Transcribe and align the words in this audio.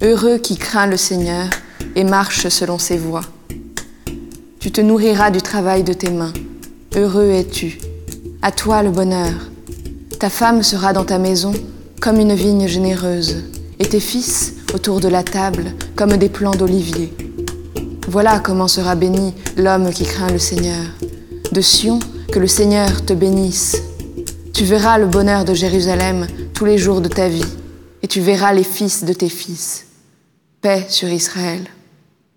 Heureux 0.00 0.38
qui 0.38 0.56
craint 0.56 0.86
le 0.86 0.96
Seigneur 0.96 1.50
et 1.96 2.04
marche 2.04 2.46
selon 2.46 2.78
ses 2.78 2.96
voies. 2.96 3.24
Tu 4.60 4.70
te 4.70 4.80
nourriras 4.80 5.32
du 5.32 5.42
travail 5.42 5.82
de 5.82 5.92
tes 5.92 6.10
mains. 6.10 6.32
Heureux 6.94 7.30
es-tu. 7.30 7.78
À 8.40 8.52
toi 8.52 8.84
le 8.84 8.90
bonheur. 8.90 9.32
Ta 10.20 10.30
femme 10.30 10.62
sera 10.62 10.92
dans 10.92 11.04
ta 11.04 11.18
maison 11.18 11.52
comme 12.00 12.20
une 12.20 12.34
vigne 12.34 12.68
généreuse, 12.68 13.42
et 13.80 13.88
tes 13.88 13.98
fils 13.98 14.54
autour 14.72 15.00
de 15.00 15.08
la 15.08 15.24
table 15.24 15.72
comme 15.96 16.16
des 16.16 16.28
plants 16.28 16.54
d'olivier. 16.54 17.12
Voilà 18.06 18.38
comment 18.38 18.68
sera 18.68 18.94
béni 18.94 19.34
l'homme 19.56 19.90
qui 19.90 20.04
craint 20.04 20.30
le 20.30 20.38
Seigneur. 20.38 20.84
De 21.50 21.60
Sion, 21.60 21.98
que 22.32 22.38
le 22.38 22.46
Seigneur 22.46 23.04
te 23.04 23.14
bénisse. 23.14 23.82
Tu 24.54 24.62
verras 24.62 24.96
le 24.98 25.06
bonheur 25.06 25.44
de 25.44 25.54
Jérusalem 25.54 26.28
tous 26.54 26.66
les 26.66 26.78
jours 26.78 27.00
de 27.00 27.08
ta 27.08 27.28
vie, 27.28 27.44
et 28.04 28.06
tu 28.06 28.20
verras 28.20 28.52
les 28.52 28.62
fils 28.62 29.02
de 29.02 29.12
tes 29.12 29.28
fils. 29.28 29.86
Paix 30.60 30.86
sur 30.88 31.08
Israël. 31.08 31.70